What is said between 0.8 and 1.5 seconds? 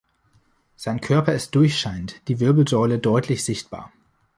Körper